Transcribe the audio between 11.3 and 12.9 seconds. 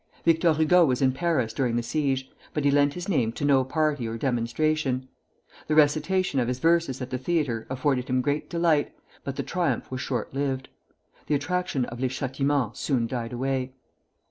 attraction of "Les Châtiments"